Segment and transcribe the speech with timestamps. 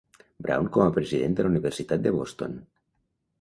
[0.45, 2.57] Brown com a president de la universitat de Boston.